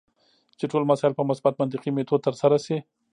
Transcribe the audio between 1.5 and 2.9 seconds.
منطقي میتود ترسره شي.